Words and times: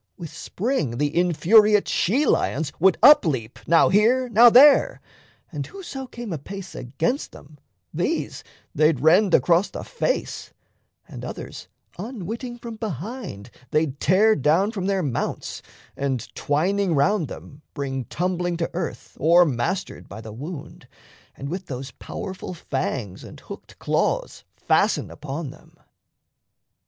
With 0.17 0.31
spring 0.33 0.97
The 0.97 1.15
infuriate 1.15 1.87
she 1.87 2.25
lions 2.25 2.73
would 2.79 2.97
up 3.03 3.23
leap 3.23 3.59
Now 3.67 3.89
here, 3.89 4.29
now 4.29 4.49
there; 4.49 4.99
and 5.51 5.63
whoso 5.67 6.07
came 6.07 6.33
apace 6.33 6.73
Against 6.73 7.33
them, 7.33 7.59
these 7.93 8.43
they'd 8.73 8.99
rend 9.01 9.35
across 9.35 9.69
the 9.69 9.83
face; 9.83 10.53
And 11.07 11.23
others 11.23 11.67
unwitting 11.99 12.57
from 12.57 12.77
behind 12.77 13.51
they'd 13.69 13.99
tear 13.99 14.35
Down 14.35 14.71
from 14.71 14.87
their 14.87 15.03
mounts, 15.03 15.61
and 15.95 16.27
twining 16.33 16.95
round 16.95 17.27
them, 17.27 17.61
bring 17.75 18.05
Tumbling 18.05 18.57
to 18.57 18.71
earth, 18.73 19.15
o'ermastered 19.19 20.09
by 20.09 20.19
the 20.19 20.33
wound, 20.33 20.87
And 21.37 21.47
with 21.47 21.67
those 21.67 21.91
powerful 21.91 22.55
fangs 22.55 23.23
and 23.23 23.39
hooked 23.39 23.77
claws 23.77 24.45
Fasten 24.57 25.11
upon 25.11 25.51
them. 25.51 25.77